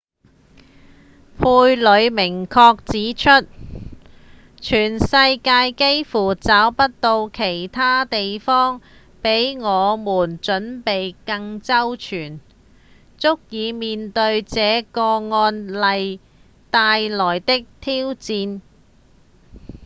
[1.37, 3.47] 佩里明確指出：
[4.59, 8.81] 「全世界幾乎找不到其他地方
[9.21, 12.39] 比我們準備更周全
[13.15, 15.03] 足以面對這個
[15.35, 16.19] 案例
[16.71, 18.59] 帶來的挑戰」